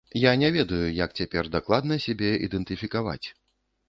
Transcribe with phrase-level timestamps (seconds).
[0.19, 3.27] Я не ведаю, як цяпер дакладна сябе ідэнтыфікаваць.